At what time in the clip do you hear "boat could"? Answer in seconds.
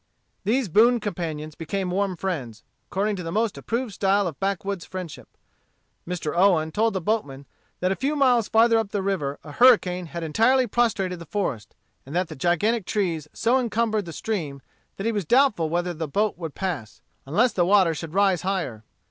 16.07-16.55